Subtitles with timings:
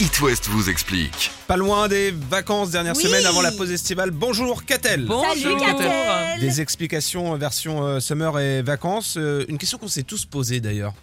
[0.00, 1.32] It West vous explique.
[1.48, 3.02] Pas loin des vacances, dernière Oui.
[3.02, 4.12] semaine avant la pause estivale.
[4.12, 9.16] Bonjour Catel Salut Catel Des explications euh, version euh, summer et vacances.
[9.16, 10.94] Euh, une question qu'on s'est tous posée d'ailleurs.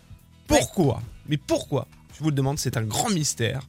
[0.48, 1.02] Pourquoi?
[1.28, 1.88] Mais pourquoi?
[2.18, 3.62] Je vous le demande, c'est un grand mystère.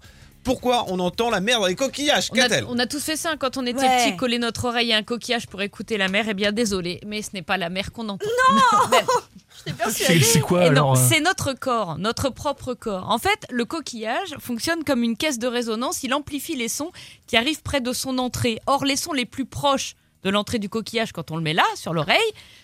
[0.47, 3.35] Pourquoi on entend la mer dans les coquillages On a, on a tous fait ça
[3.39, 4.07] quand on était Ouais.
[4.09, 6.27] petit, coller notre oreille à un coquillage pour écouter la mer.
[6.29, 8.25] Eh bien, désolé, mais ce n'est pas la mer qu'on entend.
[9.91, 13.11] C'est c'est quoi non, alors euh c'est notre corps, notre propre corps.
[13.11, 16.05] En fait, le coquillage fonctionne comme une caisse de résonance.
[16.05, 16.93] Il amplifie les sons
[17.27, 18.61] qui arrivent près de son entrée.
[18.67, 21.65] Or, les sons les plus proches de l'entrée du coquillage, quand on le met là,
[21.77, 22.19] sur l'oreille,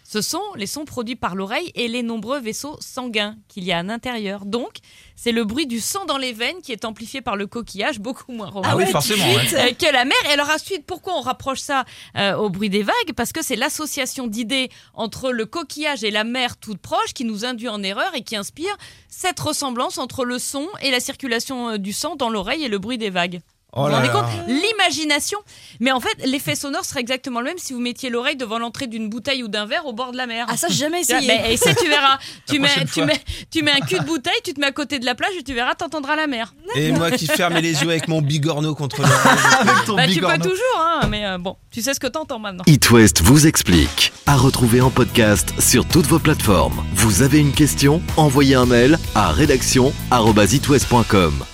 [0.05, 3.79] ce sont les sons produits par l'oreille et les nombreux vaisseaux sanguins qu'il y a
[3.79, 4.45] à l'intérieur.
[4.47, 4.79] Donc,
[5.15, 8.33] c'est le bruit du sang dans les veines qui est amplifié par le coquillage, beaucoup
[8.33, 9.25] moins Ah oui, forcément.
[9.25, 9.55] ouais.
[9.55, 10.17] euh, que la mer.
[10.29, 11.85] Et alors ensuite, pourquoi on rapproche ça
[12.17, 13.13] euh, au bruit des vagues?
[13.17, 17.45] Parce que c'est l'association d'idées entre le coquillage et la mer toute proche qui nous
[17.45, 18.77] induit en erreur et qui inspire
[19.09, 22.79] cette ressemblance entre le son et la circulation euh, du sang dans l'oreille et le
[22.79, 23.41] bruit des vagues.
[23.75, 24.13] Oh vous vous là rendez là.
[24.15, 25.39] compte L'imagination.
[25.81, 28.87] Mais en fait, l'effet sonore serait exactement le même si vous mettiez l'oreille devant l'entrée
[28.87, 30.45] d'une bouteille ou d'un verre au bord de la mer.
[30.51, 31.27] Ah ça j'ai jamais essayé.
[31.27, 32.19] mais essaie, tu verras.
[32.47, 33.07] tu, mets, prochaine tu, fois.
[33.07, 35.33] mets, tu mets un cul de bouteille, tu te mets à côté de la plage
[35.39, 36.53] et tu verras, t'entendras la mer.
[36.75, 39.17] Et moi qui fermais les yeux avec mon bigorneau contre l'oreille.
[39.61, 40.45] Avec ton Bah, tu peux bigorneau.
[40.45, 42.65] toujours, hein, mais euh, bon, tu sais ce que t'entends maintenant.
[42.67, 44.13] It West vous explique.
[44.27, 46.85] À retrouver en podcast sur toutes vos plateformes.
[46.95, 48.03] Vous avez une question?
[48.19, 51.45] Envoyez un mail à rédaction@itwest.com.